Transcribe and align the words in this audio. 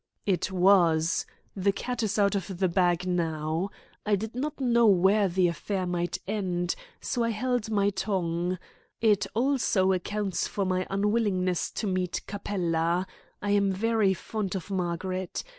"It 0.25 0.51
was. 0.51 1.27
The 1.55 1.71
cat 1.71 2.01
is 2.01 2.17
out 2.17 2.33
of 2.33 2.57
the 2.57 2.67
bag 2.67 3.05
now. 3.05 3.69
I 4.03 4.15
did 4.15 4.33
not 4.33 4.59
know 4.59 4.87
where 4.87 5.27
the 5.27 5.47
affair 5.47 5.85
might 5.85 6.17
end, 6.27 6.73
so 6.99 7.23
I 7.23 7.29
held 7.29 7.69
my 7.69 7.91
tongue. 7.91 8.57
It 8.99 9.27
also 9.35 9.91
accounts 9.93 10.47
for 10.47 10.65
my 10.65 10.87
unwillingness 10.89 11.69
to 11.73 11.85
meet 11.85 12.23
Capella. 12.25 13.05
I 13.43 13.51
am 13.51 13.71
very 13.71 14.15
fond 14.15 14.55
of 14.55 14.71
Margaret. 14.71 15.43